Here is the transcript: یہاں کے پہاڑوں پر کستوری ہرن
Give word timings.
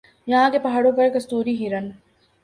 یہاں 0.27 0.49
کے 0.49 0.59
پہاڑوں 0.59 0.91
پر 0.91 1.09
کستوری 1.15 1.53
ہرن 1.59 1.89